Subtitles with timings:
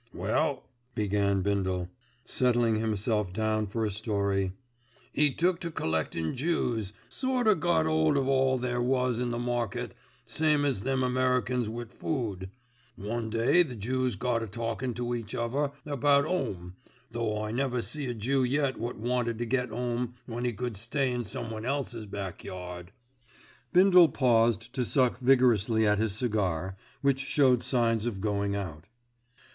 [0.15, 0.63] "Well,"
[0.95, 1.87] began Bindle,
[2.25, 4.51] settling himself down for a story,
[5.13, 9.37] "'E took to collectin' Jews, sort o' got 'old of all there was in the
[9.37, 9.93] market,
[10.25, 12.49] same as them Americans wi' food.
[12.95, 16.77] One day the Jews got a talkin' to each other about 'ome,
[17.11, 20.77] though I never see a Jew yet wot wanted to get 'ome when 'e could
[20.77, 22.91] stay in someone else's backyard."
[23.71, 28.85] Bindle paused to suck vigorously at his cigar, which showed signs of going out.